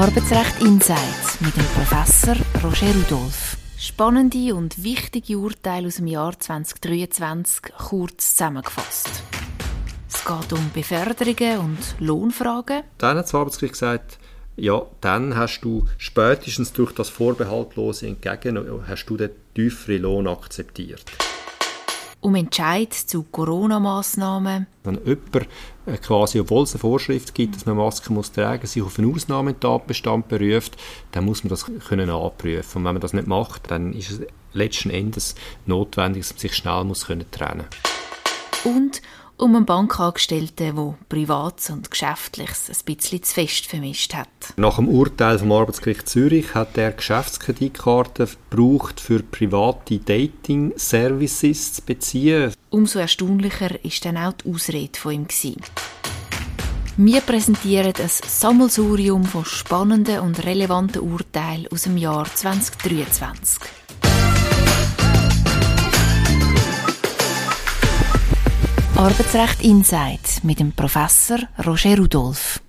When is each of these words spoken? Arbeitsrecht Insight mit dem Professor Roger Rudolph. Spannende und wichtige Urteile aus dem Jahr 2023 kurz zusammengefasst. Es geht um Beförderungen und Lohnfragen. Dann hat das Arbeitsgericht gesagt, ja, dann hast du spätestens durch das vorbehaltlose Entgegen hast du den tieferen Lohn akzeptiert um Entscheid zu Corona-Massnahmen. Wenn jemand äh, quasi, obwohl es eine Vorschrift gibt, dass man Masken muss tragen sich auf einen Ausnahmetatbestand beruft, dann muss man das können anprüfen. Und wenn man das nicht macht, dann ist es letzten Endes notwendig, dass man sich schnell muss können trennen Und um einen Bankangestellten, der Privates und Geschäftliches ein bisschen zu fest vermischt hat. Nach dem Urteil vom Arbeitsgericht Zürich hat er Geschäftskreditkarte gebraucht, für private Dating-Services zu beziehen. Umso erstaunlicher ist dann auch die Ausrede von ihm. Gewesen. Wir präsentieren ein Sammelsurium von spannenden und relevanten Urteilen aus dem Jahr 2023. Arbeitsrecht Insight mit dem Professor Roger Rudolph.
Arbeitsrecht 0.00 0.62
Insight 0.62 1.40
mit 1.40 1.54
dem 1.54 1.64
Professor 1.74 2.34
Roger 2.64 2.86
Rudolph. 2.94 3.58
Spannende 3.76 4.54
und 4.54 4.82
wichtige 4.82 5.36
Urteile 5.36 5.88
aus 5.88 5.96
dem 5.96 6.06
Jahr 6.06 6.40
2023 6.40 7.74
kurz 7.76 8.30
zusammengefasst. 8.30 9.10
Es 10.10 10.24
geht 10.24 10.52
um 10.54 10.70
Beförderungen 10.72 11.58
und 11.58 11.96
Lohnfragen. 11.98 12.84
Dann 12.96 13.18
hat 13.18 13.26
das 13.26 13.34
Arbeitsgericht 13.34 13.74
gesagt, 13.74 14.18
ja, 14.56 14.80
dann 15.02 15.36
hast 15.36 15.60
du 15.60 15.84
spätestens 15.98 16.72
durch 16.72 16.92
das 16.92 17.10
vorbehaltlose 17.10 18.06
Entgegen 18.06 18.58
hast 18.88 19.04
du 19.04 19.18
den 19.18 19.32
tieferen 19.54 20.00
Lohn 20.00 20.28
akzeptiert 20.28 21.04
um 22.20 22.34
Entscheid 22.34 22.92
zu 22.92 23.22
Corona-Massnahmen. 23.24 24.66
Wenn 24.84 25.00
jemand 25.04 25.48
äh, 25.86 25.96
quasi, 25.96 26.40
obwohl 26.40 26.64
es 26.64 26.72
eine 26.72 26.80
Vorschrift 26.80 27.34
gibt, 27.34 27.56
dass 27.56 27.66
man 27.66 27.76
Masken 27.76 28.14
muss 28.14 28.32
tragen 28.32 28.66
sich 28.66 28.82
auf 28.82 28.98
einen 28.98 29.14
Ausnahmetatbestand 29.14 30.28
beruft, 30.28 30.76
dann 31.12 31.24
muss 31.24 31.44
man 31.44 31.48
das 31.48 31.66
können 31.88 32.10
anprüfen. 32.10 32.78
Und 32.78 32.84
wenn 32.84 32.94
man 32.94 33.00
das 33.00 33.12
nicht 33.12 33.26
macht, 33.26 33.70
dann 33.70 33.92
ist 33.92 34.10
es 34.10 34.20
letzten 34.52 34.90
Endes 34.90 35.34
notwendig, 35.66 36.22
dass 36.22 36.32
man 36.32 36.38
sich 36.40 36.54
schnell 36.54 36.84
muss 36.84 37.06
können 37.06 37.30
trennen 37.30 37.64
Und 38.64 39.00
um 39.40 39.56
einen 39.56 39.64
Bankangestellten, 39.64 40.76
der 40.76 40.94
Privates 41.08 41.70
und 41.70 41.90
Geschäftliches 41.90 42.68
ein 42.68 42.94
bisschen 42.94 43.22
zu 43.22 43.34
fest 43.34 43.66
vermischt 43.66 44.14
hat. 44.14 44.28
Nach 44.56 44.76
dem 44.76 44.88
Urteil 44.88 45.38
vom 45.38 45.52
Arbeitsgericht 45.52 46.08
Zürich 46.08 46.54
hat 46.54 46.76
er 46.76 46.92
Geschäftskreditkarte 46.92 48.28
gebraucht, 48.50 49.00
für 49.00 49.22
private 49.22 49.98
Dating-Services 49.98 51.74
zu 51.74 51.82
beziehen. 51.82 52.52
Umso 52.68 52.98
erstaunlicher 52.98 53.82
ist 53.84 54.04
dann 54.04 54.16
auch 54.16 54.34
die 54.34 54.52
Ausrede 54.52 54.98
von 54.98 55.12
ihm. 55.12 55.26
Gewesen. 55.26 55.56
Wir 56.96 57.20
präsentieren 57.22 57.94
ein 57.96 58.08
Sammelsurium 58.08 59.24
von 59.24 59.44
spannenden 59.44 60.20
und 60.20 60.44
relevanten 60.44 61.00
Urteilen 61.00 61.66
aus 61.72 61.82
dem 61.82 61.96
Jahr 61.96 62.26
2023. 62.26 63.62
Arbeitsrecht 69.00 69.62
Insight 69.62 70.44
mit 70.44 70.60
dem 70.60 70.72
Professor 70.72 71.38
Roger 71.64 71.96
Rudolph. 71.96 72.60